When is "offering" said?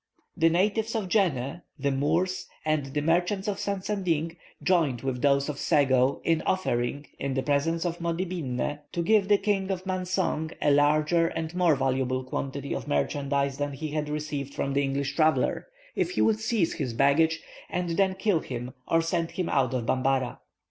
6.41-7.05